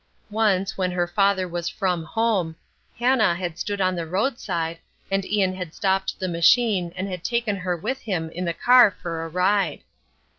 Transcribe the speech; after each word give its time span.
Once, 0.31 0.79
when 0.79 0.89
her 0.89 1.05
father 1.05 1.47
was 1.47 1.69
from 1.69 2.03
home, 2.03 2.55
Hannah 2.97 3.35
had 3.35 3.59
stood 3.59 3.79
on 3.79 3.93
the 3.95 4.07
roadside, 4.07 4.79
and 5.11 5.23
Ian 5.25 5.53
had 5.53 5.75
stopped 5.75 6.19
the 6.19 6.27
machine 6.27 6.91
and 6.95 7.07
had 7.07 7.23
taken 7.23 7.55
her 7.57 7.77
with 7.77 7.99
him 8.01 8.31
in 8.31 8.45
the 8.45 8.51
car 8.53 8.89
for 8.89 9.23
a 9.23 9.29
ride. 9.29 9.81